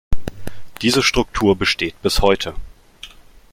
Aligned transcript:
Diese 0.81 1.03
Struktur 1.03 1.55
besteht 1.55 2.01
bis 2.01 2.21
heute. 2.23 2.55